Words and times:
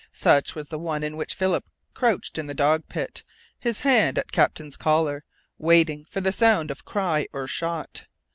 Such 0.13 0.55
was 0.55 0.69
the 0.69 0.79
one 0.79 1.03
in 1.03 1.15
which 1.15 1.35
Philip 1.35 1.63
crouched 1.93 2.39
in 2.39 2.47
the 2.47 2.55
dog 2.55 2.89
pit, 2.89 3.23
his 3.59 3.81
hand 3.81 4.17
at 4.17 4.31
Captain's 4.31 4.75
collar, 4.75 5.23
waiting 5.59 6.05
for 6.05 6.21
the 6.21 6.31
sound 6.33 6.71
of 6.71 6.83
cry 6.85 7.27
or 7.33 7.45
shot. 7.45 8.05